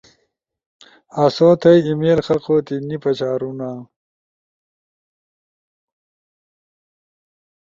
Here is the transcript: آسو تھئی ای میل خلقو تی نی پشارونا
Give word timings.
آسو 1.23 1.47
تھئی 1.61 1.79
ای 1.85 1.93
میل 1.99 2.19
خلقو 2.27 2.55
تی 2.65 2.75
نی 2.87 2.97
پشارونا 3.03 3.69